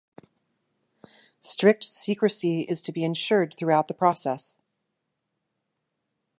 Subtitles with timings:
[1.41, 4.57] Strict secrecy is to be ensured throughout the process.